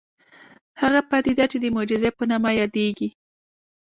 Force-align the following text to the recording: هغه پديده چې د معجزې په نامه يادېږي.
هغه 0.81 0.99
پديده 1.09 1.45
چې 1.51 1.57
د 1.59 1.65
معجزې 1.75 2.09
په 2.17 2.23
نامه 2.31 2.51
يادېږي. 2.59 3.09